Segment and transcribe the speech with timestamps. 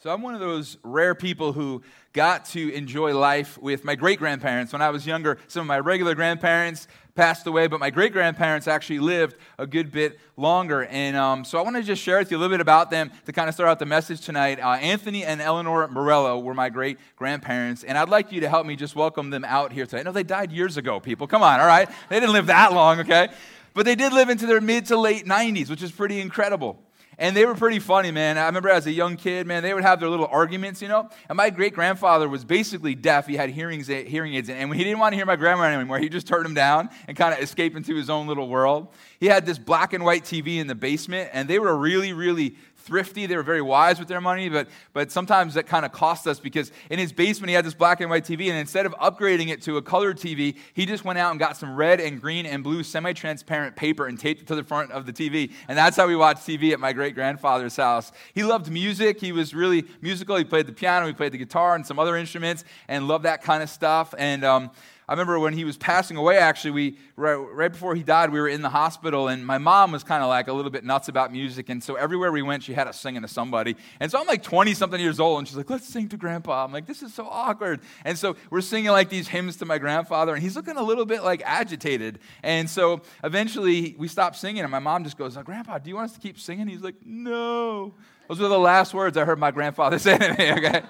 [0.00, 1.82] So I'm one of those rare people who
[2.12, 4.72] got to enjoy life with my great grandparents.
[4.72, 6.86] When I was younger, some of my regular grandparents
[7.16, 10.84] passed away, but my great grandparents actually lived a good bit longer.
[10.84, 13.10] And um, so I want to just share with you a little bit about them
[13.26, 14.60] to kind of start out the message tonight.
[14.60, 18.68] Uh, Anthony and Eleanor Morello were my great grandparents, and I'd like you to help
[18.68, 20.04] me just welcome them out here today.
[20.04, 21.26] No, they died years ago, people.
[21.26, 21.90] Come on, all right?
[22.08, 23.30] They didn't live that long, okay?
[23.74, 26.78] But they did live into their mid to late 90s, which is pretty incredible.
[27.20, 28.38] And they were pretty funny, man.
[28.38, 31.10] I remember as a young kid, man, they would have their little arguments, you know.
[31.28, 33.26] And my great grandfather was basically deaf.
[33.26, 34.48] He had hearing aids.
[34.48, 36.90] And when he didn't want to hear my grandma anymore, he just turned them down
[37.08, 38.88] and kind of escaped into his own little world.
[39.18, 42.54] He had this black and white TV in the basement, and they were really, really
[42.88, 43.26] thrifty.
[43.26, 46.40] They were very wise with their money, but, but sometimes that kind of cost us
[46.40, 49.48] because in his basement he had this black and white TV, and instead of upgrading
[49.48, 52.46] it to a colored TV, he just went out and got some red and green
[52.46, 55.52] and blue semi transparent paper and taped it to the front of the TV.
[55.68, 58.10] And that's how we watched TV at my great grandfather's house.
[58.34, 59.20] He loved music.
[59.20, 60.36] He was really musical.
[60.36, 63.42] He played the piano, he played the guitar, and some other instruments, and loved that
[63.42, 64.14] kind of stuff.
[64.16, 64.70] And, um,
[65.08, 68.38] I remember when he was passing away, actually, we, right, right before he died, we
[68.38, 71.08] were in the hospital, and my mom was kind of like a little bit nuts
[71.08, 71.70] about music.
[71.70, 73.76] And so everywhere we went, she had us singing to somebody.
[74.00, 76.62] And so I'm like 20 something years old, and she's like, let's sing to grandpa.
[76.62, 77.80] I'm like, this is so awkward.
[78.04, 81.06] And so we're singing like these hymns to my grandfather, and he's looking a little
[81.06, 82.18] bit like agitated.
[82.42, 86.10] And so eventually we stopped singing, and my mom just goes, Grandpa, do you want
[86.10, 86.68] us to keep singing?
[86.68, 87.94] He's like, no.
[88.28, 90.82] Those were the last words I heard my grandfather say to me, okay?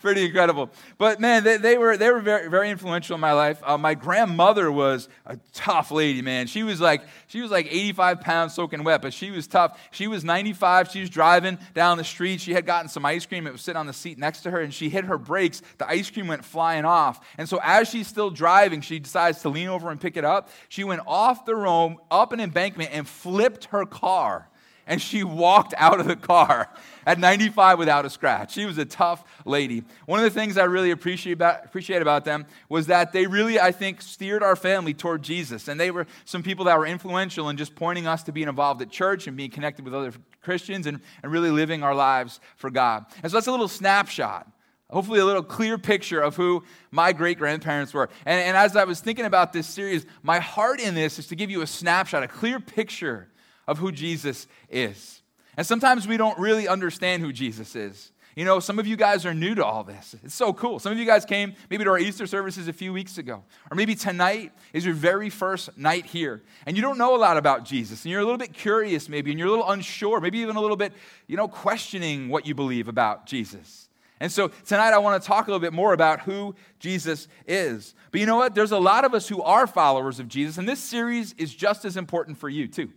[0.00, 0.70] Pretty incredible.
[0.98, 3.60] But man, they, they, were, they were very, very influential in my life.
[3.62, 6.46] Uh, my grandmother was a tough lady, man.
[6.46, 9.78] She was like, she was like 85 pounds soaking wet, but she was tough.
[9.90, 10.90] She was 95.
[10.90, 12.40] She was driving down the street.
[12.40, 13.46] She had gotten some ice cream.
[13.46, 15.60] It was sitting on the seat next to her, and she hit her brakes.
[15.78, 17.20] The ice cream went flying off.
[17.36, 20.50] And so as she's still driving, she decides to lean over and pick it up.
[20.68, 24.48] She went off the road, up an embankment, and flipped her car
[24.86, 26.68] and she walked out of the car
[27.04, 28.52] at 95 without a scratch.
[28.52, 29.82] She was a tough lady.
[30.06, 33.58] One of the things I really appreciate about, appreciate about them was that they really,
[33.58, 35.68] I think, steered our family toward Jesus.
[35.68, 38.80] And they were some people that were influential in just pointing us to being involved
[38.82, 42.70] at church and being connected with other Christians and, and really living our lives for
[42.70, 43.06] God.
[43.22, 44.50] And so that's a little snapshot.
[44.88, 48.08] Hopefully, a little clear picture of who my great grandparents were.
[48.24, 51.34] And, and as I was thinking about this series, my heart in this is to
[51.34, 53.28] give you a snapshot, a clear picture
[53.66, 55.22] of who Jesus is.
[55.56, 58.12] And sometimes we don't really understand who Jesus is.
[58.36, 60.14] You know, some of you guys are new to all this.
[60.22, 60.78] It's so cool.
[60.78, 63.74] Some of you guys came maybe to our Easter services a few weeks ago, or
[63.74, 67.64] maybe tonight is your very first night here, and you don't know a lot about
[67.64, 70.56] Jesus, and you're a little bit curious maybe, and you're a little unsure, maybe even
[70.56, 70.92] a little bit,
[71.26, 73.88] you know, questioning what you believe about Jesus.
[74.20, 77.94] And so tonight I want to talk a little bit more about who Jesus is.
[78.10, 78.54] But you know what?
[78.54, 81.86] There's a lot of us who are followers of Jesus, and this series is just
[81.86, 82.90] as important for you too.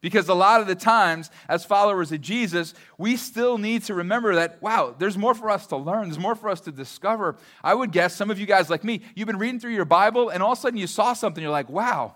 [0.00, 4.34] Because a lot of the times, as followers of Jesus, we still need to remember
[4.36, 7.36] that, wow, there's more for us to learn, there's more for us to discover.
[7.62, 10.30] I would guess some of you guys, like me, you've been reading through your Bible,
[10.30, 12.14] and all of a sudden you saw something, you're like, wow,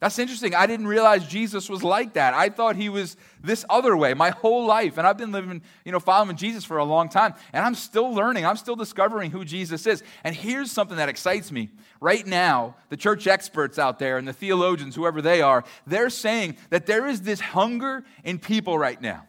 [0.00, 0.54] that's interesting.
[0.54, 2.32] I didn't realize Jesus was like that.
[2.32, 4.96] I thought he was this other way my whole life.
[4.96, 7.34] And I've been living, you know, following Jesus for a long time.
[7.52, 8.46] And I'm still learning.
[8.46, 10.04] I'm still discovering who Jesus is.
[10.22, 11.70] And here's something that excites me.
[12.00, 16.58] Right now, the church experts out there and the theologians, whoever they are, they're saying
[16.70, 19.26] that there is this hunger in people right now.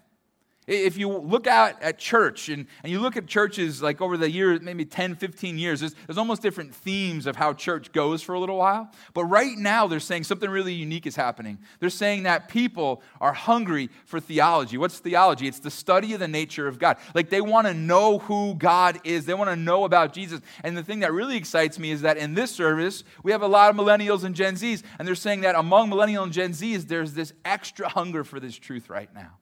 [0.70, 4.30] If you look out at church and, and you look at churches like over the
[4.30, 8.36] years, maybe 10, 15 years, there's, there's almost different themes of how church goes for
[8.36, 8.92] a little while.
[9.16, 11.58] But right now, they're saying something really unique is happening.
[11.80, 14.78] They're saying that people are hungry for theology.
[14.78, 15.48] What's theology?
[15.48, 16.98] It's the study of the nature of God.
[17.16, 20.40] Like they want to know who God is, they want to know about Jesus.
[20.64, 23.48] And the thing that really excites me is that in this service, we have a
[23.48, 26.88] lot of millennials and Gen Zs, and they're saying that among millennial and Gen Zs,
[26.88, 29.40] there's this extra hunger for this truth right now.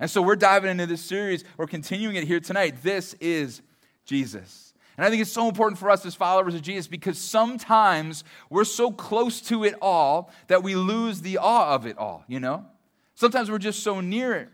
[0.00, 1.44] And so we're diving into this series.
[1.56, 2.82] We're continuing it here tonight.
[2.82, 3.62] This is
[4.04, 4.72] Jesus.
[4.96, 8.64] And I think it's so important for us as followers of Jesus because sometimes we're
[8.64, 12.66] so close to it all that we lose the awe of it all, you know?
[13.14, 14.48] Sometimes we're just so near it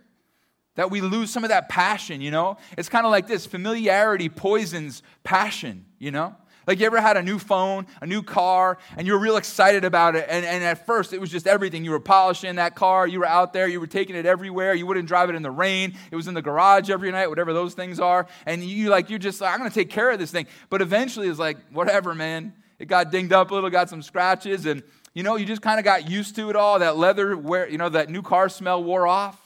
[0.75, 2.59] that we lose some of that passion, you know?
[2.77, 6.37] It's kind of like this familiarity poisons passion, you know?
[6.67, 9.85] Like you ever had a new phone, a new car, and you were real excited
[9.85, 10.27] about it.
[10.29, 11.85] And, and at first, it was just everything.
[11.85, 14.75] You were polishing that car, you were out there, you were taking it everywhere.
[14.75, 15.95] You wouldn't drive it in the rain.
[16.11, 18.27] It was in the garage every night, whatever those things are.
[18.47, 20.47] And you like, you're just like, I'm gonna take care of this thing.
[20.71, 22.55] But eventually it's like, whatever, man.
[22.79, 24.83] It got dinged up a little, got some scratches, and
[25.15, 26.81] you know, you just kind of got used to it all.
[26.81, 29.41] That leather wear, you know, that new car smell wore off.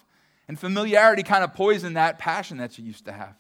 [0.49, 3.35] And familiarity kind of poisoned that passion that you used to have.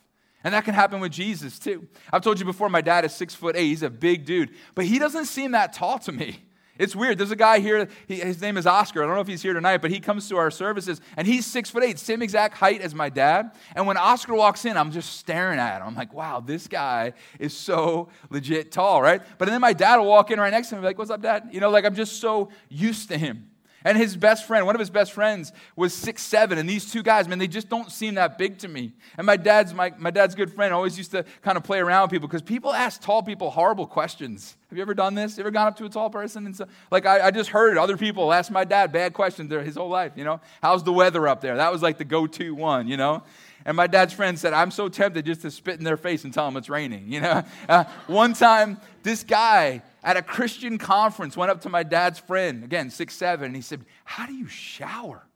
[0.45, 1.89] And that can happen with Jesus too.
[2.13, 3.67] I've told you before, my dad is six foot eight.
[3.67, 6.45] He's a big dude, but he doesn't seem that tall to me.
[6.79, 7.19] It's weird.
[7.19, 9.03] There's a guy here, he, his name is Oscar.
[9.03, 11.45] I don't know if he's here tonight, but he comes to our services and he's
[11.45, 13.51] six foot eight, same exact height as my dad.
[13.75, 15.89] And when Oscar walks in, I'm just staring at him.
[15.89, 19.21] I'm like, wow, this guy is so legit tall, right?
[19.39, 21.49] But then my dad will walk in right next to me, like, what's up, dad?
[21.51, 23.48] You know, like I'm just so used to him.
[23.85, 26.59] And his best friend, one of his best friends, was six seven.
[26.59, 28.93] And these two guys, man, they just don't seem that big to me.
[29.17, 32.03] And my dad's my, my dad's good friend always used to kind of play around
[32.03, 34.58] with people because people ask tall people horrible questions.
[34.69, 35.39] Have you ever done this?
[35.39, 37.79] You ever gone up to a tall person and so like I, I just heard
[37.79, 40.41] other people ask my dad bad questions his whole life, you know?
[40.63, 41.57] How's the weather up there?
[41.57, 43.23] That was like the go-to one, you know?
[43.65, 46.33] And my dad's friend said, I'm so tempted just to spit in their face and
[46.33, 47.13] tell them it's raining.
[47.19, 51.83] You know, uh, one time, this guy at a Christian conference went up to my
[51.83, 55.27] dad's friend, again, six, seven, and he said, How do you shower?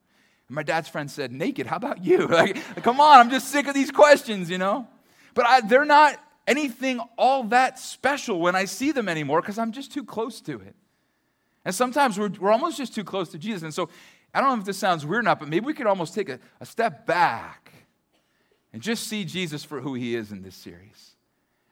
[0.48, 2.26] And my dad's friend said, Naked, how about you?
[2.28, 4.86] Like, come on, I'm just sick of these questions, you know?
[5.34, 9.72] But I, they're not anything all that special when I see them anymore because I'm
[9.72, 10.74] just too close to it.
[11.64, 13.62] And sometimes we're, we're almost just too close to Jesus.
[13.62, 13.88] And so
[14.34, 16.28] I don't know if this sounds weird or not, but maybe we could almost take
[16.28, 17.72] a, a step back
[18.72, 21.10] and just see Jesus for who he is in this series.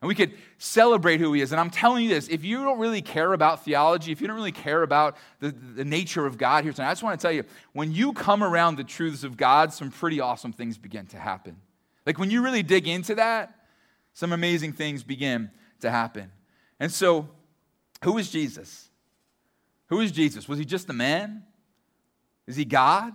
[0.00, 1.52] And we could celebrate who he is.
[1.52, 4.36] And I'm telling you this if you don't really care about theology, if you don't
[4.36, 7.32] really care about the, the nature of God here tonight, I just want to tell
[7.32, 11.18] you when you come around the truths of God, some pretty awesome things begin to
[11.18, 11.56] happen.
[12.06, 13.54] Like when you really dig into that,
[14.20, 15.50] some amazing things begin
[15.80, 16.30] to happen.
[16.78, 17.30] And so,
[18.04, 18.90] who is Jesus?
[19.86, 20.46] Who is Jesus?
[20.46, 21.42] Was he just a man?
[22.46, 23.14] Is he God?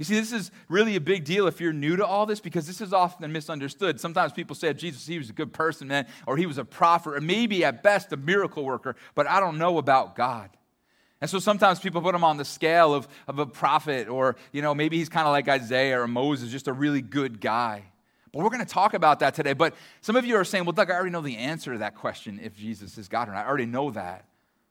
[0.00, 2.66] You see, this is really a big deal if you're new to all this because
[2.66, 4.00] this is often misunderstood.
[4.00, 7.14] Sometimes people say Jesus, he was a good person, man, or he was a prophet,
[7.14, 10.50] or maybe at best a miracle worker, but I don't know about God.
[11.20, 14.60] And so sometimes people put him on the scale of, of a prophet, or, you
[14.60, 17.84] know, maybe he's kind of like Isaiah or Moses, just a really good guy.
[18.32, 19.52] But we're going to talk about that today.
[19.52, 21.94] But some of you are saying, well, Doug, I already know the answer to that
[21.94, 23.44] question if Jesus is God or not.
[23.44, 24.24] I already know that.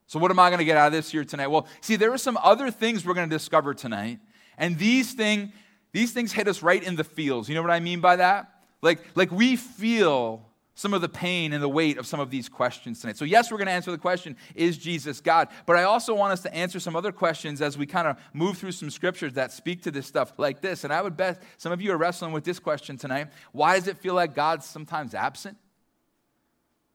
[0.07, 1.47] So what am I going to get out of this here tonight?
[1.47, 4.19] Well, see, there are some other things we're going to discover tonight
[4.57, 5.53] and these, thing,
[5.91, 7.47] these things hit us right in the feels.
[7.47, 8.51] You know what I mean by that?
[8.81, 12.47] Like, like we feel some of the pain and the weight of some of these
[12.47, 13.17] questions tonight.
[13.17, 15.49] So, yes, we're going to answer the question, is Jesus God?
[15.65, 18.57] But I also want us to answer some other questions as we kind of move
[18.57, 20.83] through some scriptures that speak to this stuff like this.
[20.83, 23.27] And I would bet some of you are wrestling with this question tonight.
[23.51, 25.57] Why does it feel like God's sometimes absent?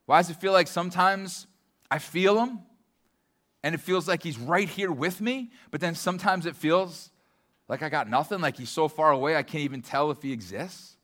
[0.06, 1.46] Why does it feel like sometimes
[1.90, 2.60] I feel Him
[3.62, 7.10] and it feels like He's right here with me, but then sometimes it feels
[7.68, 10.32] like I got nothing, like he's so far away I can't even tell if he
[10.32, 10.95] exists?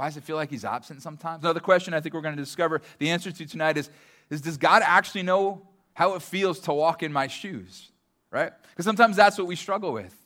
[0.00, 1.44] Why does it feel like he's absent sometimes?
[1.44, 3.90] Another question I think we're going to discover the answer to tonight is,
[4.30, 7.92] is does God actually know how it feels to walk in my shoes?
[8.30, 8.50] Right?
[8.70, 10.16] Because sometimes that's what we struggle with.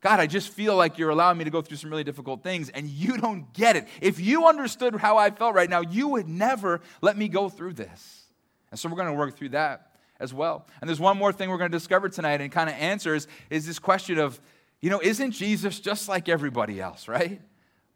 [0.00, 2.70] God, I just feel like you're allowing me to go through some really difficult things,
[2.70, 3.86] and you don't get it.
[4.00, 7.74] If you understood how I felt right now, you would never let me go through
[7.74, 8.24] this.
[8.72, 10.66] And so we're going to work through that as well.
[10.80, 13.64] And there's one more thing we're going to discover tonight and kind of answers is
[13.64, 14.40] this question of
[14.80, 17.40] you know, isn't Jesus just like everybody else, right?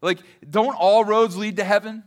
[0.01, 0.19] Like,
[0.49, 2.03] don't all roads lead to heaven?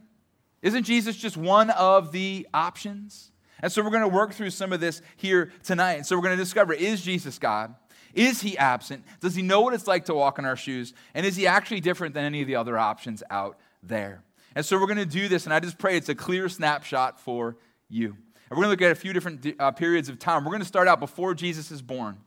[0.62, 3.32] Isn't Jesus just one of the options?
[3.60, 5.94] And so we're going to work through some of this here tonight.
[5.94, 7.74] And so we're going to discover is Jesus God?
[8.14, 9.04] Is he absent?
[9.20, 10.92] Does he know what it's like to walk in our shoes?
[11.14, 14.22] And is he actually different than any of the other options out there?
[14.54, 17.18] And so we're going to do this, and I just pray it's a clear snapshot
[17.18, 17.56] for
[17.88, 18.08] you.
[18.08, 20.44] And we're going to look at a few different uh, periods of time.
[20.44, 22.18] We're going to start out before Jesus is born.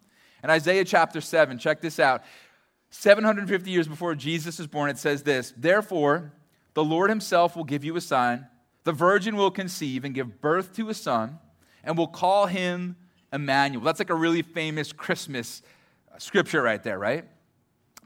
[0.44, 2.24] In Isaiah chapter 7, check this out.
[2.98, 6.32] 750 years before Jesus is born, it says this Therefore,
[6.74, 8.48] the Lord himself will give you a sign.
[8.84, 11.40] The virgin will conceive and give birth to a son,
[11.84, 12.96] and will call him
[13.34, 13.84] Emmanuel.
[13.84, 15.62] That's like a really famous Christmas
[16.14, 17.26] uh, scripture right there, right?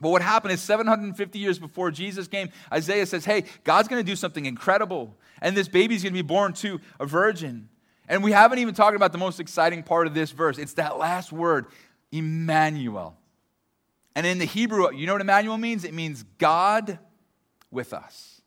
[0.01, 4.09] But what happened is 750 years before Jesus came, Isaiah says, Hey, God's going to
[4.09, 7.69] do something incredible, and this baby's going to be born to a virgin.
[8.07, 10.57] And we haven't even talked about the most exciting part of this verse.
[10.57, 11.67] It's that last word,
[12.11, 13.18] Emmanuel.
[14.19, 15.85] And in the Hebrew, you know what Emmanuel means?
[15.85, 16.99] It means God
[17.71, 18.41] with us.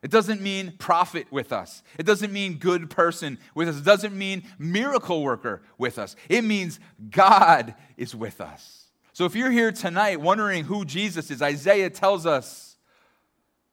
[0.00, 1.82] It doesn't mean prophet with us.
[1.98, 3.78] It doesn't mean good person with us.
[3.78, 6.14] It doesn't mean miracle worker with us.
[6.28, 6.78] It means
[7.10, 8.84] God is with us.
[9.12, 12.76] So if you're here tonight wondering who Jesus is, Isaiah tells us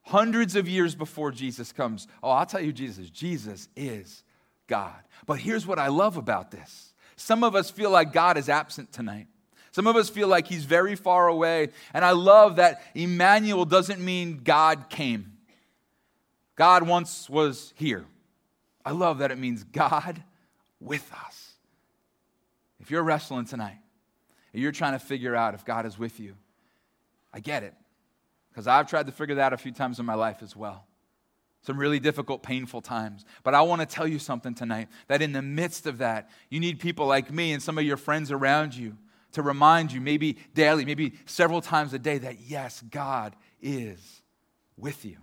[0.02, 3.08] hundreds of years before Jesus comes, oh, I'll tell you Jesus.
[3.08, 4.24] Jesus is
[4.66, 5.00] God.
[5.26, 6.92] But here's what I love about this.
[7.14, 9.28] Some of us feel like God is absent tonight.
[9.74, 11.70] Some of us feel like he's very far away.
[11.92, 15.32] And I love that Emmanuel doesn't mean God came.
[16.54, 18.04] God once was here.
[18.84, 20.22] I love that it means God
[20.78, 21.54] with us.
[22.78, 23.78] If you're wrestling tonight
[24.52, 26.36] and you're trying to figure out if God is with you,
[27.32, 27.74] I get it.
[28.50, 30.86] Because I've tried to figure that out a few times in my life as well.
[31.62, 33.24] some really difficult, painful times.
[33.42, 36.60] But I want to tell you something tonight that in the midst of that, you
[36.60, 38.96] need people like me and some of your friends around you
[39.34, 44.22] to remind you, maybe daily, maybe several times a day, that yes, God is
[44.76, 45.16] with you.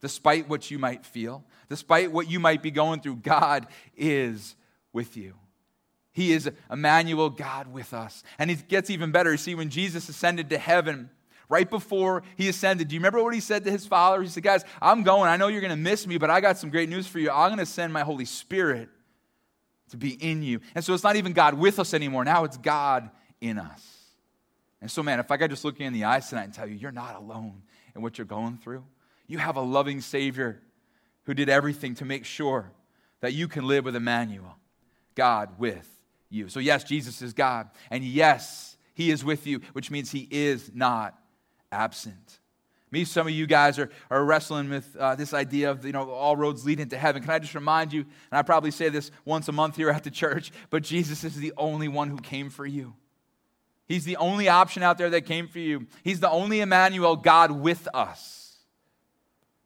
[0.00, 4.54] Despite what you might feel, despite what you might be going through, God is
[4.92, 5.34] with you.
[6.12, 8.22] He is Emmanuel, God with us.
[8.38, 9.30] And it gets even better.
[9.32, 11.10] You see, when Jesus ascended to heaven,
[11.48, 14.22] right before he ascended, do you remember what he said to his father?
[14.22, 15.28] He said, Guys, I'm going.
[15.28, 17.30] I know you're going to miss me, but I got some great news for you.
[17.30, 18.88] I'm going to send my Holy Spirit
[19.90, 20.60] to be in you.
[20.74, 22.24] And so it's not even God with us anymore.
[22.24, 23.98] Now it's God in us.
[24.80, 26.68] And so, man, if I could just look you in the eyes tonight and tell
[26.68, 27.62] you, you're not alone
[27.94, 28.84] in what you're going through.
[29.26, 30.60] You have a loving Savior
[31.24, 32.70] who did everything to make sure
[33.20, 34.56] that you can live with Emmanuel,
[35.14, 35.88] God with
[36.30, 36.48] you.
[36.48, 37.68] So, yes, Jesus is God.
[37.90, 41.18] And yes, He is with you, which means He is not
[41.72, 42.38] absent.
[42.90, 46.10] Me, some of you guys are, are wrestling with uh, this idea of, you know,
[46.10, 47.20] all roads lead into heaven.
[47.20, 50.04] Can I just remind you, and I probably say this once a month here at
[50.04, 52.94] the church, but Jesus is the only one who came for you.
[53.88, 55.86] He's the only option out there that came for you.
[56.04, 58.58] He's the only Emmanuel, God with us.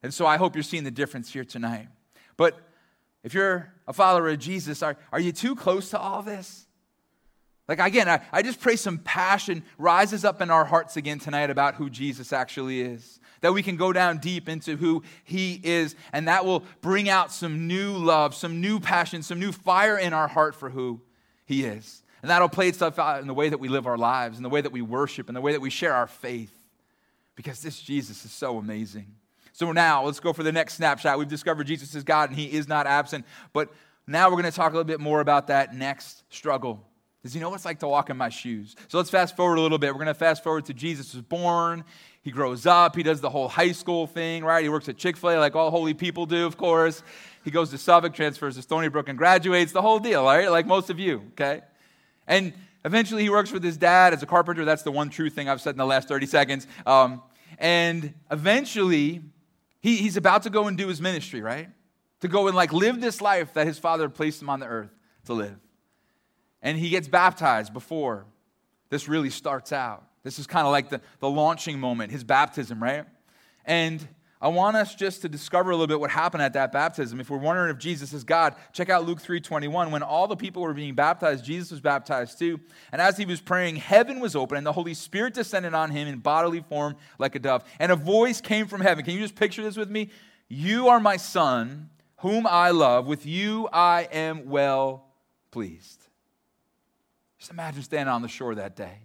[0.03, 1.89] And so I hope you're seeing the difference here tonight.
[2.37, 2.59] But
[3.25, 6.67] if you're a follower of Jesus, are, are you too close to all this?
[7.69, 11.51] Like, again, I, I just pray some passion rises up in our hearts again tonight
[11.51, 13.21] about who Jesus actually is.
[13.41, 17.33] That we can go down deep into who he is, and that will bring out
[17.33, 21.01] some new love, some new passion, some new fire in our heart for who
[21.45, 22.03] he is.
[22.23, 24.49] And that'll play itself out in the way that we live our lives, in the
[24.49, 26.57] way that we worship, in the way that we share our faith.
[27.35, 29.15] Because this Jesus is so amazing.
[29.53, 31.19] So now let's go for the next snapshot.
[31.19, 33.27] We've discovered Jesus is God and he is not absent.
[33.53, 33.71] But
[34.07, 36.87] now we're going to talk a little bit more about that next struggle.
[37.23, 38.75] Does he know what it's like to walk in my shoes?
[38.89, 39.89] So let's fast forward a little bit.
[39.93, 41.85] We're going to fast forward to Jesus is born.
[42.23, 42.97] He grows up.
[42.97, 44.63] He does the whole high school thing, right?
[44.63, 47.03] He works at Chick fil A like all holy people do, of course.
[47.45, 50.51] He goes to Suffolk, transfers to Stony Brook, and graduates, the whole deal, right?
[50.51, 51.63] Like most of you, okay?
[52.27, 52.53] And
[52.85, 54.65] eventually he works with his dad as a carpenter.
[54.65, 56.67] That's the one true thing I've said in the last 30 seconds.
[56.87, 57.23] Um,
[57.59, 59.23] and eventually
[59.81, 61.69] he, he's about to go and do his ministry, right?
[62.21, 64.91] To go and like live this life that his father placed him on the earth
[65.27, 65.59] to live.
[66.63, 68.27] And he gets baptized before
[68.89, 70.07] this really starts out.
[70.23, 73.07] This is kind of like the, the launching moment, his baptism, right?
[73.65, 74.07] And
[74.43, 77.21] I want us just to discover a little bit what happened at that baptism.
[77.21, 79.93] If we're wondering if Jesus is God, check out Luke 3:21.
[79.93, 82.59] When all the people were being baptized, Jesus was baptized too.
[82.91, 86.09] And as he was praying, heaven was open and the Holy Spirit descended on him
[86.09, 87.63] in bodily form like a dove.
[87.79, 89.05] And a voice came from heaven.
[89.05, 90.11] Can you just picture this with me?
[90.49, 93.07] You are my son, whom I love.
[93.07, 95.07] With you I am well
[95.53, 96.09] pleased.
[97.39, 99.03] Just imagine standing on the shore that day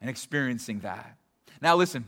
[0.00, 1.16] and experiencing that.
[1.60, 2.04] Now listen,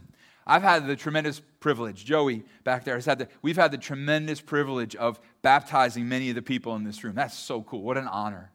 [0.51, 4.41] I've had the tremendous privilege, Joey back there has had the, we've had the tremendous
[4.41, 7.15] privilege of baptizing many of the people in this room.
[7.15, 7.83] That's so cool.
[7.83, 8.51] What an honor.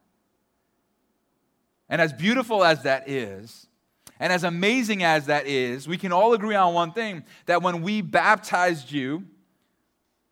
[1.88, 3.68] And as beautiful as that is,
[4.20, 7.82] and as amazing as that is, we can all agree on one thing that when
[7.82, 9.24] we baptized you,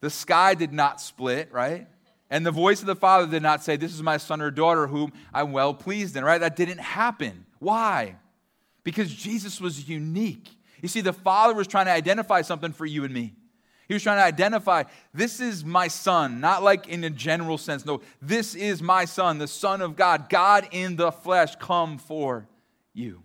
[0.01, 1.87] the sky did not split, right?
[2.29, 4.87] And the voice of the Father did not say, This is my son or daughter
[4.87, 6.39] whom I'm well pleased in, right?
[6.39, 7.45] That didn't happen.
[7.59, 8.17] Why?
[8.83, 10.49] Because Jesus was unique.
[10.83, 13.33] You see, the Father was trying to identify something for you and me.
[13.87, 17.85] He was trying to identify, this is my son, not like in a general sense.
[17.85, 22.49] No, this is my son, the Son of God, God in the flesh, come for
[22.93, 23.23] you.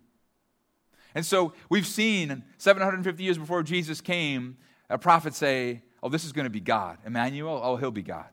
[1.17, 4.57] And so we've seen 750 years before Jesus came,
[4.89, 6.99] a prophet say, Oh, this is going to be God.
[7.05, 8.27] Emmanuel, oh, he'll be God.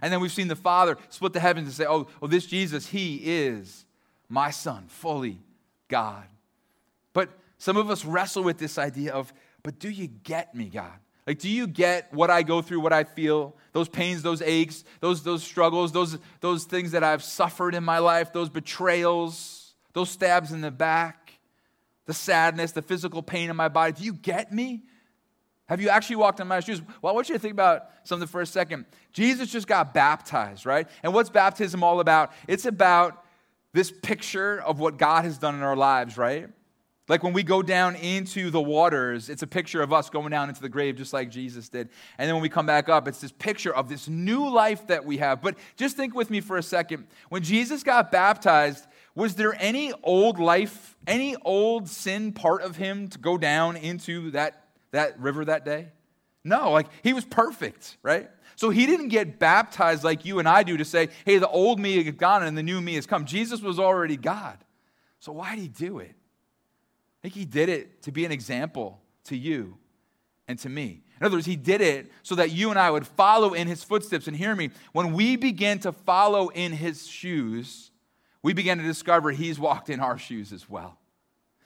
[0.00, 2.86] And then we've seen the Father split the heavens and say, Oh, oh this Jesus,
[2.86, 3.84] he is
[4.28, 5.40] my son, fully
[5.88, 6.26] God.
[7.12, 10.92] But some of us wrestle with this idea of, but do you get me, God?
[11.26, 14.82] Like, do you get what I go through, what I feel, those pains, those aches,
[15.00, 20.08] those, those struggles, those, those things that I've suffered in my life, those betrayals, those
[20.08, 21.32] stabs in the back,
[22.06, 23.92] the sadness, the physical pain in my body?
[23.92, 24.84] Do you get me?
[25.66, 26.80] Have you actually walked in my shoes?
[27.02, 28.86] Well, I want you to think about something for a second.
[29.12, 30.88] Jesus just got baptized, right?
[31.02, 32.32] And what's baptism all about?
[32.46, 33.22] It's about
[33.74, 36.48] this picture of what God has done in our lives, right?
[37.08, 40.50] Like when we go down into the waters, it's a picture of us going down
[40.50, 41.88] into the grave just like Jesus did.
[42.18, 45.06] And then when we come back up, it's this picture of this new life that
[45.06, 45.40] we have.
[45.40, 47.06] But just think with me for a second.
[47.30, 53.08] When Jesus got baptized, was there any old life, any old sin part of him
[53.08, 55.88] to go down into that, that river that day?
[56.44, 58.30] No, like he was perfect, right?
[58.54, 61.80] So he didn't get baptized like you and I do to say, hey, the old
[61.80, 63.24] me is gone and the new me has come.
[63.24, 64.58] Jesus was already God.
[65.20, 66.14] So why did he do it?
[67.18, 69.76] I think he did it to be an example to you
[70.46, 71.02] and to me.
[71.20, 73.82] In other words, he did it so that you and I would follow in his
[73.82, 74.28] footsteps.
[74.28, 77.90] And hear me, when we begin to follow in his shoes,
[78.42, 80.96] we begin to discover he's walked in our shoes as well.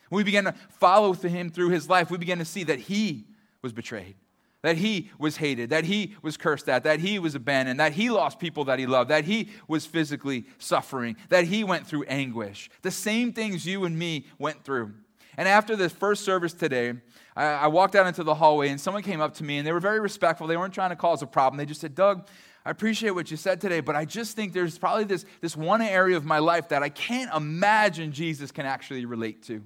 [0.09, 3.25] When we begin to follow him through his life, we begin to see that he
[3.61, 4.15] was betrayed,
[4.63, 8.09] that he was hated, that he was cursed at, that he was abandoned, that he
[8.09, 12.69] lost people that he loved, that he was physically suffering, that he went through anguish.
[12.81, 14.93] The same things you and me went through.
[15.37, 16.93] And after the first service today,
[17.35, 19.71] I, I walked out into the hallway and someone came up to me and they
[19.71, 20.47] were very respectful.
[20.47, 21.57] They weren't trying to cause a problem.
[21.57, 22.27] They just said, Doug,
[22.65, 25.81] I appreciate what you said today, but I just think there's probably this, this one
[25.81, 29.63] area of my life that I can't imagine Jesus can actually relate to.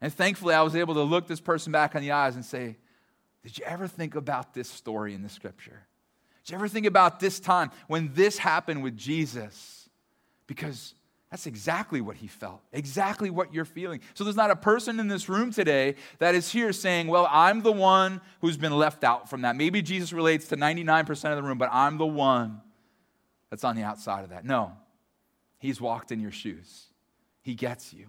[0.00, 2.78] And thankfully, I was able to look this person back in the eyes and say,
[3.44, 5.86] Did you ever think about this story in the scripture?
[6.44, 9.88] Did you ever think about this time when this happened with Jesus?
[10.46, 10.94] Because
[11.30, 14.00] that's exactly what he felt, exactly what you're feeling.
[14.14, 17.62] So there's not a person in this room today that is here saying, Well, I'm
[17.62, 19.54] the one who's been left out from that.
[19.54, 22.60] Maybe Jesus relates to 99% of the room, but I'm the one
[23.48, 24.44] that's on the outside of that.
[24.44, 24.72] No,
[25.58, 26.86] he's walked in your shoes,
[27.42, 28.08] he gets you.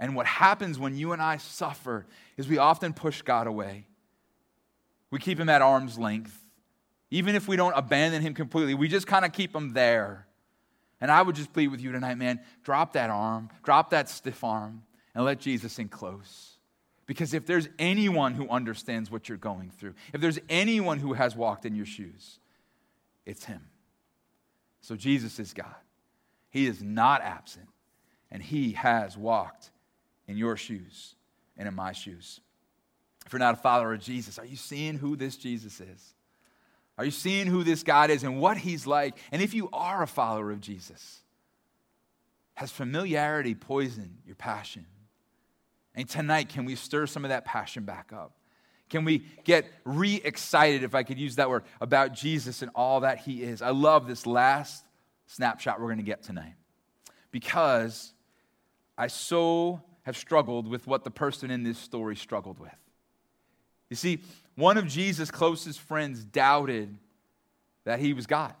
[0.00, 2.06] And what happens when you and I suffer
[2.36, 3.86] is we often push God away,
[5.10, 6.36] we keep him at arm's length.
[7.10, 10.27] Even if we don't abandon him completely, we just kind of keep him there.
[11.00, 14.42] And I would just plead with you tonight, man, drop that arm, drop that stiff
[14.42, 14.82] arm,
[15.14, 16.56] and let Jesus in close.
[17.06, 21.34] Because if there's anyone who understands what you're going through, if there's anyone who has
[21.34, 22.38] walked in your shoes,
[23.24, 23.62] it's him.
[24.80, 25.74] So Jesus is God.
[26.50, 27.68] He is not absent,
[28.30, 29.70] and he has walked
[30.26, 31.14] in your shoes
[31.56, 32.40] and in my shoes.
[33.24, 36.14] If you're not a follower of Jesus, are you seeing who this Jesus is?
[36.98, 39.16] Are you seeing who this God is and what he's like?
[39.30, 41.20] And if you are a follower of Jesus,
[42.54, 44.84] has familiarity poisoned your passion?
[45.94, 48.32] And tonight, can we stir some of that passion back up?
[48.90, 53.00] Can we get re excited, if I could use that word, about Jesus and all
[53.00, 53.62] that he is?
[53.62, 54.84] I love this last
[55.26, 56.54] snapshot we're going to get tonight
[57.30, 58.12] because
[58.96, 62.74] I so have struggled with what the person in this story struggled with.
[63.90, 64.20] You see,
[64.58, 66.98] one of Jesus' closest friends doubted
[67.84, 68.54] that he was God,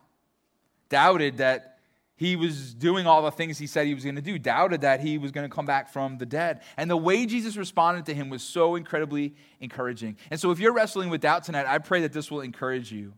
[0.88, 1.80] doubted that
[2.14, 5.00] he was doing all the things he said he was going to do, doubted that
[5.00, 6.62] he was going to come back from the dead.
[6.76, 10.16] And the way Jesus responded to him was so incredibly encouraging.
[10.30, 13.14] And so, if you're wrestling with doubt tonight, I pray that this will encourage you.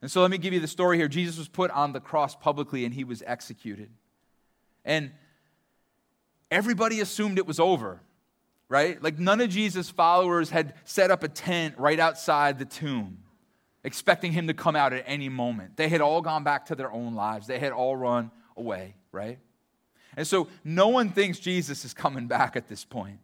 [0.00, 1.08] And so, let me give you the story here.
[1.08, 3.90] Jesus was put on the cross publicly and he was executed.
[4.82, 5.10] And
[6.50, 8.00] everybody assumed it was over
[8.72, 9.02] right?
[9.02, 13.18] Like none of Jesus' followers had set up a tent right outside the tomb,
[13.84, 15.76] expecting him to come out at any moment.
[15.76, 19.38] They had all gone back to their own lives, they had all run away, right?
[20.16, 23.18] And so no one thinks Jesus is coming back at this point.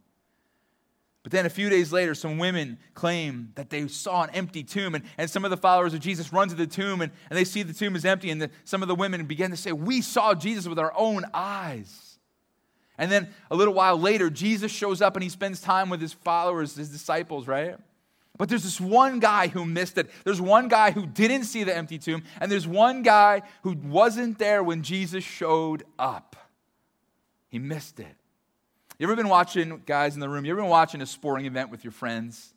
[1.22, 4.94] But then a few days later, some women claim that they saw an empty tomb,
[4.94, 7.44] and, and some of the followers of Jesus run to the tomb and, and they
[7.44, 10.02] see the tomb is empty, and the, some of the women begin to say, We
[10.02, 12.07] saw Jesus with our own eyes.
[12.98, 16.12] And then a little while later, Jesus shows up and he spends time with his
[16.12, 17.76] followers, his disciples, right?
[18.37, 20.11] But there's this one guy who missed it.
[20.24, 24.38] There's one guy who didn't see the empty tomb, and there's one guy who wasn't
[24.38, 26.37] there when Jesus showed up.
[27.48, 28.14] He missed it.
[28.98, 31.70] You ever been watching, guys in the room, you ever been watching a sporting event
[31.70, 32.52] with your friends?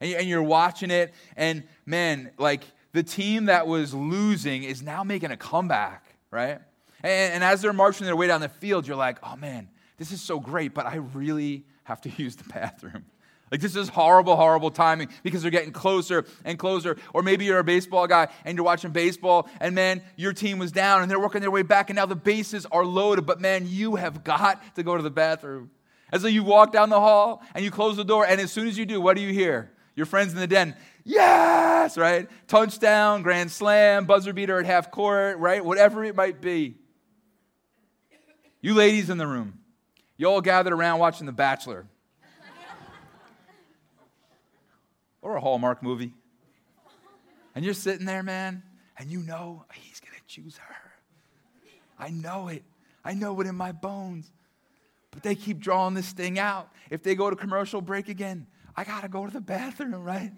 [0.00, 5.30] And you're watching it, and man, like the team that was losing is now making
[5.30, 6.60] a comeback, right?
[7.02, 10.12] And, and as they're marching their way down the field, you're like, oh man, this
[10.12, 13.04] is so great, but I really have to use the bathroom.
[13.52, 16.96] Like, this is horrible, horrible timing because they're getting closer and closer.
[17.12, 20.72] Or maybe you're a baseball guy and you're watching baseball, and man, your team was
[20.72, 23.66] down and they're working their way back, and now the bases are loaded, but man,
[23.68, 25.70] you have got to go to the bathroom.
[26.10, 28.68] As so you walk down the hall and you close the door, and as soon
[28.68, 29.70] as you do, what do you hear?
[29.94, 32.28] Your friends in the den, yes, right?
[32.48, 35.62] Touchdown, grand slam, buzzer beater at half court, right?
[35.62, 36.76] Whatever it might be.
[38.64, 39.58] You ladies in the room,
[40.16, 41.84] you all gathered around watching The Bachelor
[45.20, 46.12] or a Hallmark movie.
[47.56, 48.62] And you're sitting there, man,
[48.96, 50.92] and you know he's going to choose her.
[51.98, 52.62] I know it.
[53.04, 54.30] I know it in my bones.
[55.10, 56.70] But they keep drawing this thing out.
[56.88, 58.46] If they go to commercial break again,
[58.76, 60.32] I got to go to the bathroom, right?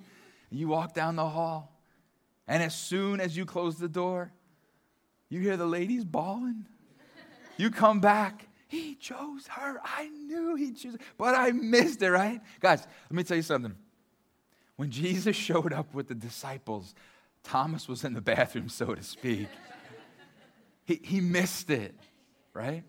[0.50, 1.78] And you walk down the hall,
[2.48, 4.32] and as soon as you close the door,
[5.28, 6.64] you hear the ladies bawling.
[7.56, 8.46] You come back.
[8.68, 9.80] He chose her.
[9.84, 12.40] I knew he'd choose her, but I missed it, right?
[12.60, 13.74] Guys, let me tell you something.
[14.76, 16.94] When Jesus showed up with the disciples,
[17.44, 19.48] Thomas was in the bathroom, so to speak.
[20.84, 21.94] he, he missed it,
[22.52, 22.82] right?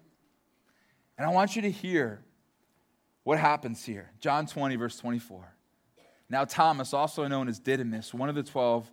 [1.17, 2.23] And I want you to hear
[3.23, 4.11] what happens here.
[4.19, 5.55] John 20, verse 24.
[6.29, 8.89] Now, Thomas, also known as Didymus, one of the twelve,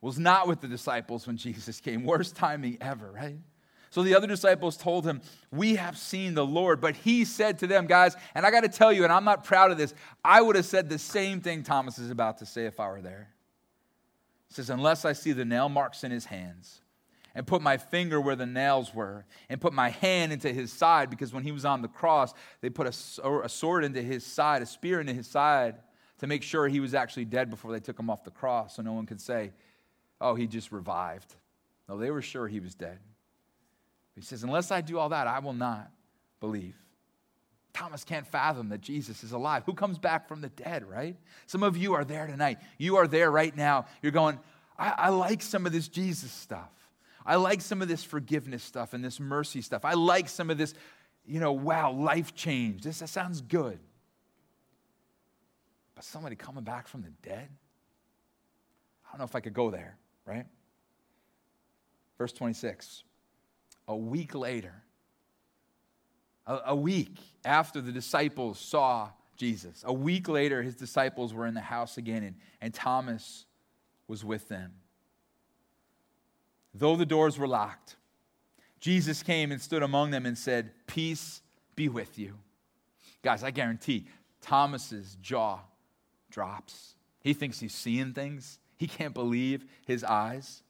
[0.00, 2.04] was not with the disciples when Jesus came.
[2.04, 3.38] Worst timing ever, right?
[3.90, 6.80] So the other disciples told him, We have seen the Lord.
[6.80, 9.44] But he said to them, Guys, and I got to tell you, and I'm not
[9.44, 12.66] proud of this, I would have said the same thing Thomas is about to say
[12.66, 13.28] if I were there.
[14.48, 16.80] He says, Unless I see the nail marks in his hands,
[17.34, 21.10] and put my finger where the nails were, and put my hand into his side,
[21.10, 24.62] because when he was on the cross, they put a, a sword into his side,
[24.62, 25.76] a spear into his side,
[26.18, 28.82] to make sure he was actually dead before they took him off the cross, so
[28.82, 29.50] no one could say,
[30.20, 31.34] Oh, he just revived.
[31.88, 32.98] No, they were sure he was dead.
[34.14, 35.90] He says, Unless I do all that, I will not
[36.40, 36.76] believe.
[37.72, 39.62] Thomas can't fathom that Jesus is alive.
[39.64, 41.16] Who comes back from the dead, right?
[41.46, 42.58] Some of you are there tonight.
[42.78, 43.86] You are there right now.
[44.02, 44.38] You're going,
[44.78, 46.70] I, I like some of this Jesus stuff.
[47.24, 49.84] I like some of this forgiveness stuff and this mercy stuff.
[49.84, 50.74] I like some of this,
[51.24, 52.82] you know, wow, life change.
[52.82, 53.78] This that sounds good.
[55.94, 57.48] But somebody coming back from the dead?
[59.06, 60.46] I don't know if I could go there, right?
[62.18, 63.04] Verse 26
[63.90, 64.72] a week later,
[66.46, 71.54] a, a week after the disciples saw Jesus, a week later, his disciples were in
[71.54, 73.46] the house again, and, and Thomas
[74.06, 74.74] was with them.
[76.72, 77.96] Though the doors were locked,
[78.78, 81.42] Jesus came and stood among them and said, Peace
[81.74, 82.38] be with you.
[83.22, 84.06] Guys, I guarantee
[84.40, 85.58] Thomas's jaw
[86.30, 86.94] drops.
[87.22, 88.60] He thinks he's seeing things.
[88.76, 90.62] He can't believe his eyes.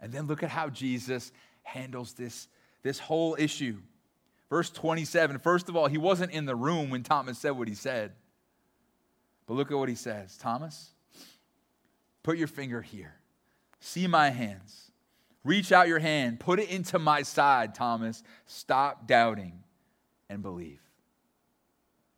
[0.00, 1.32] And then look at how Jesus
[1.64, 2.48] handles this
[2.82, 3.78] this whole issue.
[4.50, 7.74] Verse 27, first of all, he wasn't in the room when Thomas said what he
[7.74, 8.12] said.
[9.46, 10.90] But look at what he says Thomas,
[12.22, 13.14] put your finger here.
[13.80, 14.90] See my hands.
[15.44, 16.38] Reach out your hand.
[16.38, 18.22] Put it into my side, Thomas.
[18.46, 19.64] Stop doubting
[20.30, 20.80] and believe.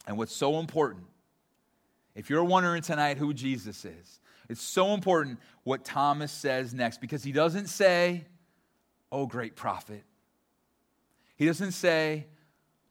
[0.07, 1.07] And what's so important,
[2.15, 7.25] if you're wondering tonight who Jesus is, it's so important what Thomas says next because
[7.25, 8.27] he doesn't say,
[9.11, 10.03] Oh, great prophet.
[11.37, 12.27] He doesn't say,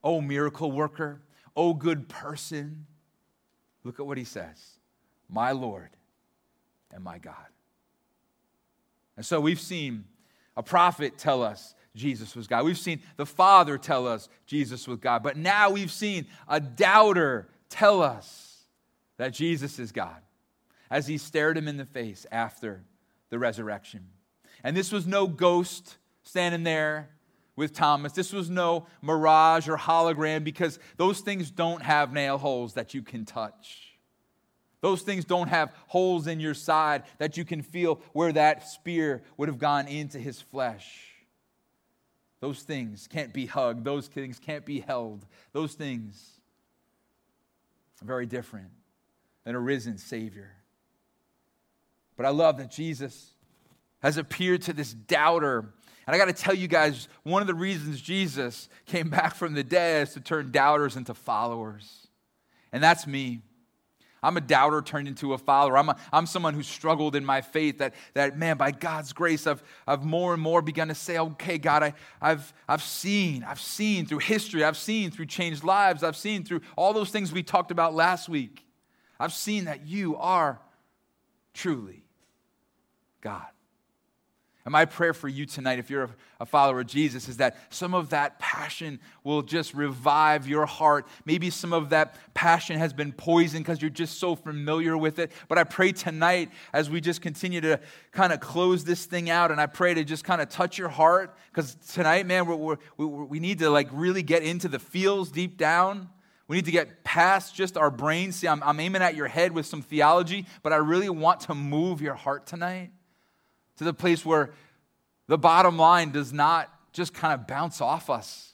[0.02, 1.22] Oh, miracle worker,
[1.56, 2.86] oh, good person.
[3.84, 4.78] Look at what he says
[5.28, 5.90] My Lord
[6.92, 7.34] and my God.
[9.16, 10.04] And so we've seen
[10.56, 12.64] a prophet tell us Jesus was God.
[12.64, 15.22] We've seen the Father tell us Jesus was God.
[15.22, 18.64] But now we've seen a doubter tell us
[19.16, 20.16] that Jesus is God
[20.90, 22.82] as he stared him in the face after
[23.30, 24.08] the resurrection.
[24.64, 27.10] And this was no ghost standing there
[27.56, 28.12] with Thomas.
[28.12, 33.02] This was no mirage or hologram because those things don't have nail holes that you
[33.02, 33.96] can touch.
[34.80, 39.22] Those things don't have holes in your side that you can feel where that spear
[39.36, 41.14] would have gone into his flesh.
[42.40, 43.84] Those things can't be hugged.
[43.84, 45.24] Those things can't be held.
[45.52, 46.32] Those things
[48.02, 48.68] are very different
[49.44, 50.50] than a risen Savior.
[52.16, 53.30] But I love that Jesus
[54.02, 55.72] has appeared to this doubter
[56.06, 59.54] and I got to tell you guys, one of the reasons Jesus came back from
[59.54, 62.08] the dead is to turn doubters into followers.
[62.72, 63.40] And that's me.
[64.24, 65.76] I'm a doubter turned into a follower.
[65.76, 69.46] I'm, a, I'm someone who struggled in my faith that, that, man, by God's grace,
[69.46, 73.60] I've, I've more and more begun to say, okay, God, I, I've, I've seen, I've
[73.60, 77.42] seen through history, I've seen through changed lives, I've seen through all those things we
[77.42, 78.64] talked about last week.
[79.20, 80.58] I've seen that you are
[81.52, 82.04] truly
[83.20, 83.46] God.
[84.64, 86.08] And my prayer for you tonight, if you're
[86.40, 91.06] a follower of Jesus, is that some of that passion will just revive your heart.
[91.26, 95.32] Maybe some of that passion has been poisoned because you're just so familiar with it.
[95.48, 97.78] But I pray tonight, as we just continue to
[98.10, 100.88] kind of close this thing out, and I pray to just kind of touch your
[100.88, 105.30] heart, because tonight, man, we're, we're, we need to like really get into the feels
[105.30, 106.08] deep down.
[106.48, 108.36] We need to get past just our brains.
[108.36, 111.54] See, I'm, I'm aiming at your head with some theology, but I really want to
[111.54, 112.92] move your heart tonight
[113.78, 114.50] to the place where
[115.26, 118.52] the bottom line does not just kind of bounce off us.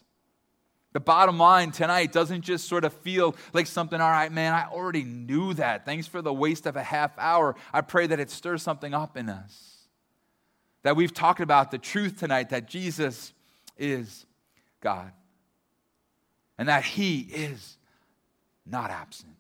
[0.93, 4.65] The bottom line tonight doesn't just sort of feel like something, all right, man, I
[4.65, 5.85] already knew that.
[5.85, 7.55] Thanks for the waste of a half hour.
[7.73, 9.87] I pray that it stirs something up in us.
[10.83, 13.33] That we've talked about the truth tonight that Jesus
[13.79, 14.27] is
[14.81, 15.13] God
[16.59, 17.77] and that He is
[18.67, 19.37] not absent,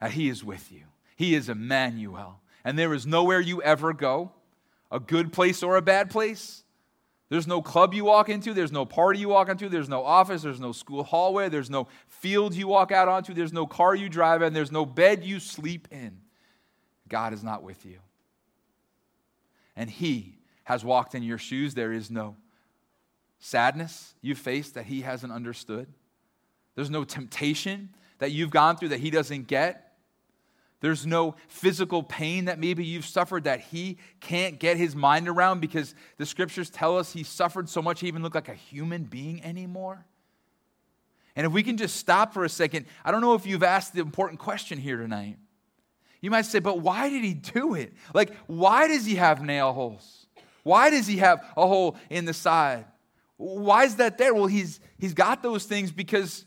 [0.00, 0.82] that He is with you.
[1.16, 4.32] He is Emmanuel and there is nowhere you ever go,
[4.90, 6.64] a good place or a bad place.
[7.28, 10.42] There's no club you walk into, there's no party you walk into, there's no office,
[10.42, 14.08] there's no school hallway, there's no field you walk out onto, there's no car you
[14.08, 16.18] drive in, there's no bed you sleep in.
[17.08, 17.98] God is not with you.
[19.76, 21.74] And He has walked in your shoes.
[21.74, 22.36] There is no
[23.38, 25.86] sadness you face that He hasn't understood.
[26.74, 29.89] There's no temptation that you've gone through that He doesn't get.
[30.80, 35.60] There's no physical pain that maybe you've suffered that he can't get his mind around
[35.60, 39.04] because the scriptures tell us he suffered so much he even looked like a human
[39.04, 40.06] being anymore.
[41.36, 43.94] And if we can just stop for a second, I don't know if you've asked
[43.94, 45.36] the important question here tonight.
[46.22, 47.92] You might say, but why did he do it?
[48.14, 50.26] Like, why does he have nail holes?
[50.62, 52.84] Why does he have a hole in the side?
[53.36, 54.34] Why is that there?
[54.34, 56.44] Well, he's, he's got those things because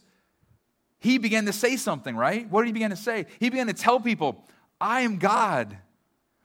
[1.03, 2.49] he began to say something, right?
[2.49, 3.25] What did he begin to say?
[3.39, 4.41] He began to tell people,
[4.79, 5.77] I am God.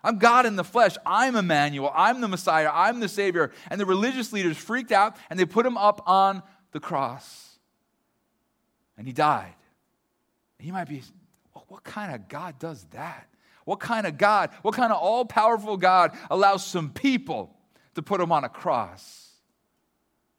[0.02, 0.96] I'm God in the flesh.
[1.06, 1.92] I'm Emmanuel.
[1.94, 2.68] I'm the Messiah.
[2.74, 3.52] I'm the Savior.
[3.70, 6.42] And the religious leaders freaked out and they put him up on
[6.72, 7.56] the cross.
[8.96, 9.54] And he died.
[10.58, 11.04] And you might be,
[11.68, 13.28] what kind of God does that?
[13.64, 17.54] What kind of God, what kind of all powerful God allows some people
[17.94, 19.30] to put him on a cross?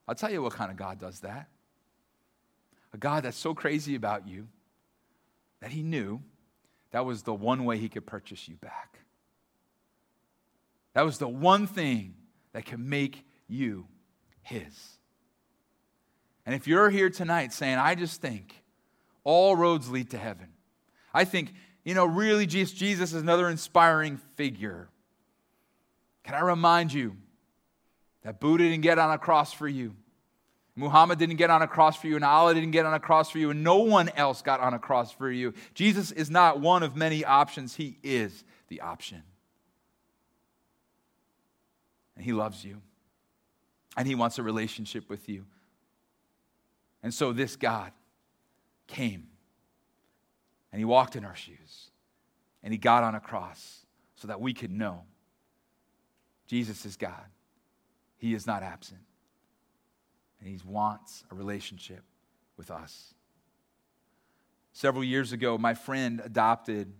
[0.10, 1.48] I'll tell you what kind of God does that.
[2.94, 4.48] A God that's so crazy about you
[5.62, 6.22] that he knew
[6.92, 9.00] that was the one way he could purchase you back.
[10.94, 12.16] That was the one thing
[12.54, 13.86] that could make you
[14.42, 14.98] his.
[16.46, 18.64] And if you're here tonight saying, I just think
[19.24, 20.48] all roads lead to heaven,
[21.14, 24.90] I think, you know, really Jesus is another inspiring figure.
[26.24, 27.16] Can I remind you
[28.24, 29.96] that Buddha didn't get on a cross for you?
[30.80, 33.30] Muhammad didn't get on a cross for you, and Allah didn't get on a cross
[33.30, 35.54] for you, and no one else got on a cross for you.
[35.74, 39.24] Jesus is not one of many options, He is the option.
[42.16, 42.82] And He loves you,
[43.98, 45.46] and He wants a relationship with you.
[47.04, 47.92] And so this God
[48.88, 49.28] came,
[50.72, 51.90] and He walked in our shoes,
[52.64, 55.02] and He got on a cross so that we could know
[56.48, 57.26] Jesus is God.
[58.18, 59.02] He is not absent
[60.40, 62.04] and He wants a relationship
[62.58, 63.14] with us.
[64.74, 66.92] Several years ago, my friend adopted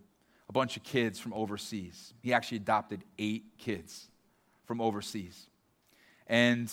[0.48, 2.12] a bunch of kids from overseas.
[2.20, 4.08] He actually adopted eight kids
[4.64, 5.46] from overseas.
[6.26, 6.72] And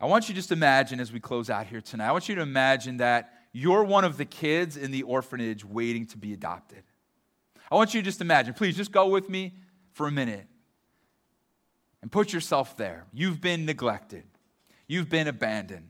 [0.00, 2.34] I want you to just imagine as we close out here tonight, I want you
[2.36, 6.82] to imagine that you're one of the kids in the orphanage waiting to be adopted.
[7.70, 9.54] I want you to just imagine, please just go with me
[9.92, 10.46] for a minute
[12.00, 13.04] and put yourself there.
[13.12, 14.24] You've been neglected.
[14.90, 15.88] You've been abandoned.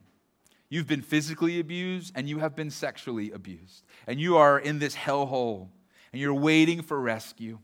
[0.68, 3.82] You've been physically abused and you have been sexually abused.
[4.06, 5.68] And you are in this hellhole
[6.12, 7.60] and you're waiting for rescue.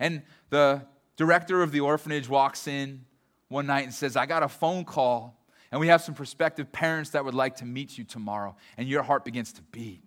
[0.00, 0.84] And the
[1.16, 3.04] director of the orphanage walks in
[3.46, 5.40] one night and says, I got a phone call
[5.70, 8.56] and we have some prospective parents that would like to meet you tomorrow.
[8.76, 10.02] And your heart begins to beat.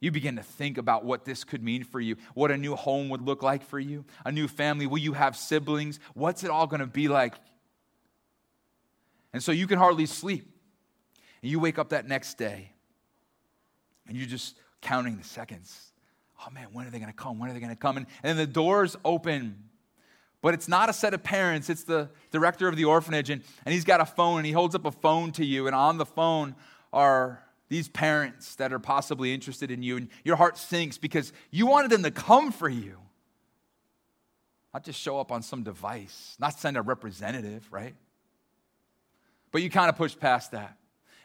[0.00, 3.10] You begin to think about what this could mean for you, what a new home
[3.10, 4.88] would look like for you, a new family.
[4.88, 6.00] Will you have siblings?
[6.14, 7.36] What's it all going to be like?
[9.32, 10.48] And so you can hardly sleep.
[11.42, 12.70] And you wake up that next day
[14.06, 15.92] and you're just counting the seconds.
[16.40, 17.38] Oh man, when are they going to come?
[17.38, 17.96] When are they going to come?
[17.96, 19.64] And, and the doors open.
[20.40, 23.30] But it's not a set of parents, it's the director of the orphanage.
[23.30, 25.66] And, and he's got a phone and he holds up a phone to you.
[25.66, 26.54] And on the phone
[26.92, 29.96] are these parents that are possibly interested in you.
[29.96, 32.98] And your heart sinks because you wanted them to come for you.
[34.74, 37.94] Not just show up on some device, not send a representative, right?
[39.52, 40.76] But you kind of push past that.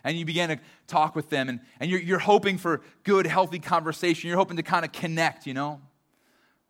[0.04, 3.60] And you begin to talk with them, and, and you're, you're hoping for good, healthy
[3.60, 4.28] conversation.
[4.28, 5.82] You're hoping to kind of connect, you know?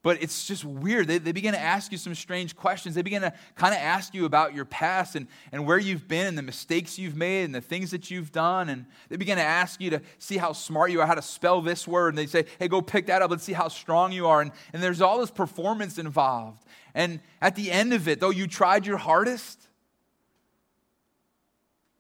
[0.03, 1.07] But it's just weird.
[1.07, 2.95] They, they begin to ask you some strange questions.
[2.95, 6.27] They begin to kind of ask you about your past and, and where you've been
[6.27, 8.69] and the mistakes you've made and the things that you've done.
[8.69, 11.61] And they begin to ask you to see how smart you are, how to spell
[11.61, 12.09] this word.
[12.09, 13.31] And they say, hey, go pick that up.
[13.31, 14.39] Let's see how strong you are.
[14.39, 16.63] And, and there's all this performance involved.
[16.95, 19.66] And at the end of it, though you tried your hardest,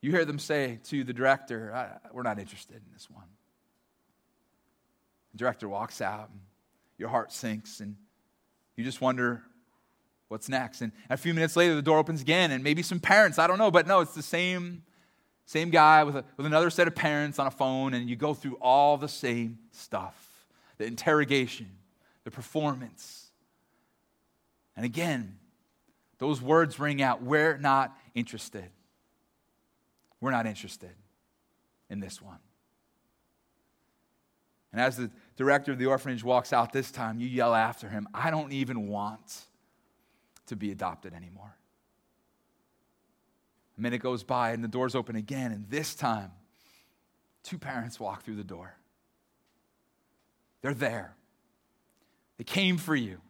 [0.01, 3.25] you hear them say to the director, We're not interested in this one.
[5.33, 6.39] The director walks out, and
[6.97, 7.95] your heart sinks, and
[8.75, 9.43] you just wonder
[10.27, 10.81] what's next.
[10.81, 13.57] And a few minutes later, the door opens again, and maybe some parents, I don't
[13.57, 14.83] know, but no, it's the same,
[15.45, 18.33] same guy with, a, with another set of parents on a phone, and you go
[18.33, 20.23] through all the same stuff
[20.77, 21.67] the interrogation,
[22.23, 23.31] the performance.
[24.75, 25.39] And again,
[26.19, 28.69] those words ring out We're not interested.
[30.19, 30.95] We're not interested
[31.89, 32.39] in this one.
[34.71, 38.07] And as the director of the orphanage walks out this time, you yell after him,
[38.13, 39.45] I don't even want
[40.47, 41.55] to be adopted anymore.
[43.77, 46.31] A minute goes by and the doors open again, and this time,
[47.43, 48.75] two parents walk through the door.
[50.61, 51.15] They're there.
[52.37, 53.21] They came for you.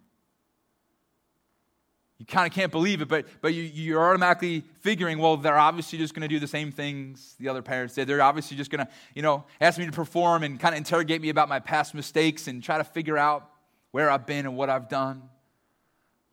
[2.19, 5.99] You kind of can't believe it, but, but you, you're automatically figuring, well, they're obviously
[5.99, 8.07] just going to do the same things the other parents did.
[8.07, 11.21] They're obviously just going to, you know, ask me to perform and kind of interrogate
[11.21, 13.47] me about my past mistakes and try to figure out
[13.91, 15.29] where I've been and what I've done.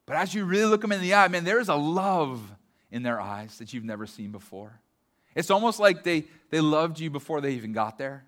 [0.07, 2.40] But as you really look them in the eye, man, there is a love
[2.90, 4.81] in their eyes that you've never seen before.
[5.35, 8.25] It's almost like they, they loved you before they even got there.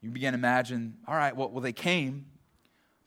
[0.00, 2.26] You begin to imagine, all right, well, well they came,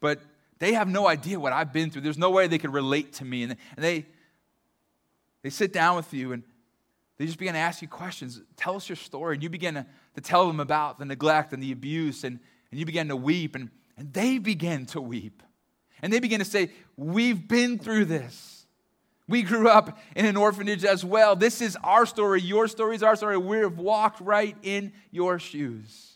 [0.02, 0.20] but
[0.60, 2.02] they have no idea what I've been through.
[2.02, 3.43] There's no way they could relate to me.
[3.43, 4.06] And, they,
[5.41, 6.43] they sit down with you and
[7.17, 8.41] they just begin to ask you questions.
[8.58, 9.36] Tell us your story.
[9.36, 12.24] And you begin to, to tell them about the neglect and the abuse.
[12.24, 12.39] And,
[12.72, 13.56] and you begin to weep.
[13.56, 15.43] And, and they begin to weep.
[16.02, 18.65] And they begin to say, We've been through this.
[19.28, 21.36] We grew up in an orphanage as well.
[21.36, 22.41] This is our story.
[22.41, 23.38] Your story is our story.
[23.38, 26.09] We've walked right in your shoes.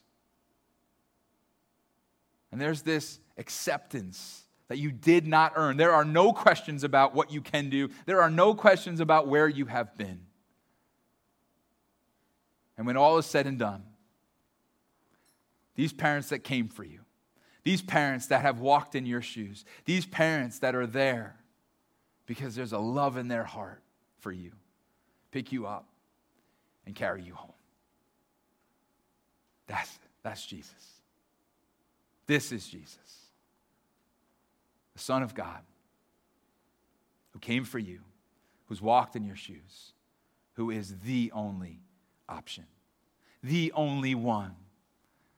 [2.54, 5.76] And there's this acceptance that you did not earn.
[5.76, 9.48] There are no questions about what you can do, there are no questions about where
[9.48, 10.20] you have been.
[12.78, 13.84] And when all is said and done,
[15.74, 17.00] these parents that came for you,
[17.64, 21.36] these parents that have walked in your shoes, these parents that are there
[22.28, 23.82] because there's a love in their heart
[24.20, 24.52] for you,
[25.32, 25.88] pick you up
[26.86, 27.52] and carry you home.
[29.66, 30.94] That's, that's Jesus.
[32.26, 32.98] This is Jesus
[34.94, 35.62] the Son of God,
[37.32, 38.00] who came for you,
[38.68, 39.94] who's walked in your shoes,
[40.54, 41.80] who is the only
[42.30, 42.66] option,
[43.42, 44.56] the only one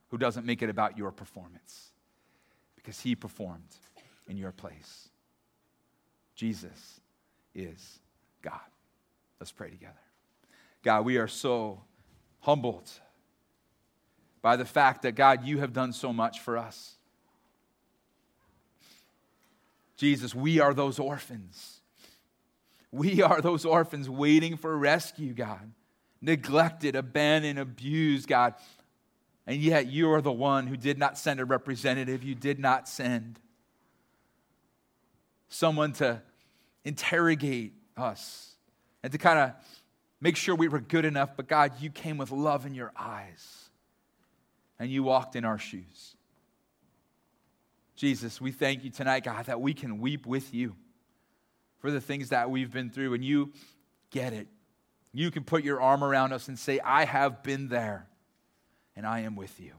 [0.09, 1.91] who doesn't make it about your performance
[2.75, 3.77] because he performed
[4.27, 5.09] in your place.
[6.35, 6.99] Jesus
[7.53, 7.99] is
[8.41, 8.59] God.
[9.39, 9.93] Let's pray together.
[10.83, 11.81] God, we are so
[12.41, 12.91] humbled
[14.45, 16.97] by the fact that, God, you have done so much for us.
[19.97, 21.79] Jesus, we are those orphans.
[22.91, 25.71] We are those orphans waiting for rescue, God.
[26.21, 28.53] Neglected, abandoned, abused, God.
[29.47, 32.21] And yet you are the one who did not send a representative.
[32.21, 33.39] You did not send
[35.49, 36.21] someone to
[36.83, 38.53] interrogate us
[39.01, 39.53] and to kind of
[40.21, 41.31] make sure we were good enough.
[41.35, 43.64] But God, you came with love in your eyes
[44.79, 46.15] and you walked in our shoes.
[47.95, 50.75] Jesus, we thank you tonight, God, that we can weep with you
[51.79, 53.53] for the things that we've been through, and you
[54.09, 54.47] get it.
[55.13, 58.07] You can put your arm around us and say, I have been there,
[58.95, 59.71] and I am with you.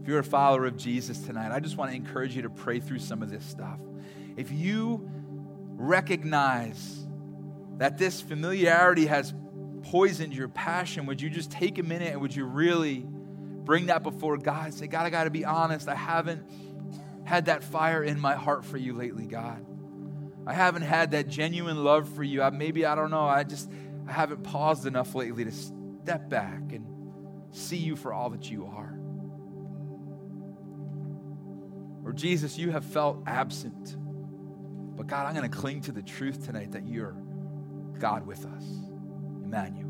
[0.00, 2.80] If you're a follower of Jesus tonight, I just want to encourage you to pray
[2.80, 3.78] through some of this stuff.
[4.36, 5.10] If you
[5.74, 7.04] recognize
[7.78, 9.34] that this familiarity has
[9.90, 13.06] poisoned your passion, would you just take a minute and would you really
[13.66, 14.72] bring that before God.
[14.72, 15.88] Say, God, I got to be honest.
[15.88, 16.48] I haven't
[17.24, 19.66] had that fire in my heart for you lately, God.
[20.46, 22.40] I haven't had that genuine love for you.
[22.40, 23.70] I, maybe, I don't know, I just
[24.08, 26.86] I haven't paused enough lately to step back and
[27.50, 28.96] see you for all that you are.
[32.04, 33.96] Or, Jesus, you have felt absent.
[34.96, 37.16] But, God, I'm going to cling to the truth tonight that you're
[37.98, 38.64] God with us,
[39.46, 39.86] Emmanuel.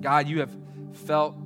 [0.00, 0.56] God, you have
[1.06, 1.36] felt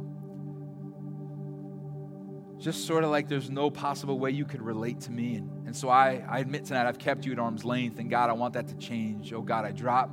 [2.58, 5.36] just sort of like there's no possible way you could relate to me.
[5.36, 8.30] And, and so I, I admit tonight I've kept you at arm's length, and God,
[8.30, 9.32] I want that to change.
[9.32, 10.10] Oh God, I drop,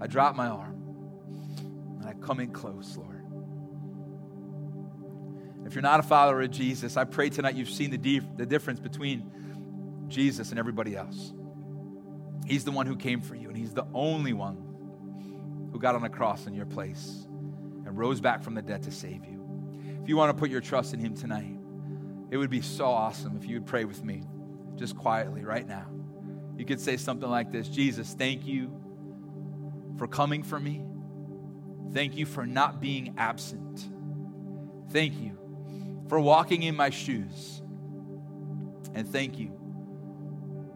[0.00, 0.78] I drop my arm.
[2.00, 3.10] And I come in close, Lord.
[5.66, 8.80] If you're not a follower of Jesus, I pray tonight you've seen the, the difference
[8.80, 9.30] between
[10.08, 11.32] Jesus and everybody else.
[12.46, 14.71] He's the one who came for you, and He's the only one
[15.72, 17.26] who got on a cross in your place
[17.86, 19.42] and rose back from the dead to save you.
[20.02, 21.56] If you want to put your trust in Him tonight,
[22.30, 24.22] it would be so awesome if you would pray with me
[24.76, 25.86] just quietly right now.
[26.56, 28.70] You could say something like this Jesus, thank you
[29.98, 30.84] for coming for me.
[31.92, 33.88] Thank you for not being absent.
[34.90, 35.38] Thank you
[36.08, 37.62] for walking in my shoes.
[38.94, 39.52] And thank you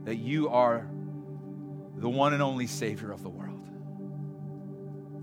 [0.04, 0.86] that you are
[1.96, 3.55] the one and only Savior of the world.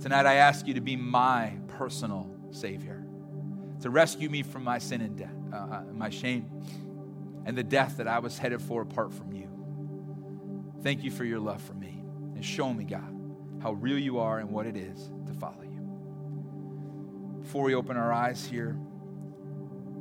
[0.03, 3.05] Tonight, I ask you to be my personal Savior,
[3.83, 6.51] to rescue me from my sin and death uh, uh, my shame
[7.45, 9.47] and the death that I was headed for apart from you.
[10.83, 12.03] Thank you for your love for me.
[12.35, 13.17] And show me, God,
[13.61, 15.79] how real you are and what it is to follow you.
[17.41, 18.77] Before we open our eyes here,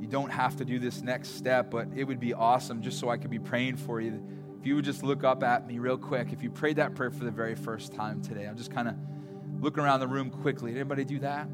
[0.01, 3.09] you don't have to do this next step, but it would be awesome just so
[3.09, 4.21] I could be praying for you.
[4.59, 7.13] If you would just look up at me real quick, if you prayed that prayer
[7.13, 8.97] for the very first time today, I'm just kind of
[9.63, 10.73] looking around the room quickly.
[10.73, 11.49] Did anybody do that?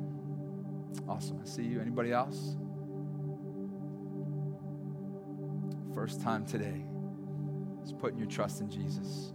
[1.09, 1.39] Awesome.
[1.41, 1.81] I see you.
[1.81, 2.57] Anybody else?
[5.99, 6.85] first time today.
[7.83, 9.33] is putting your trust in Jesus.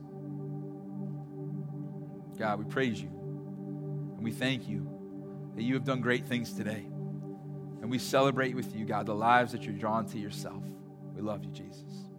[2.40, 3.10] God, we praise you
[4.16, 4.90] and we thank you
[5.58, 6.86] that you have done great things today.
[7.82, 10.64] And we celebrate with you, God, the lives that you're drawn to yourself.
[11.14, 12.13] We love you, Jesus.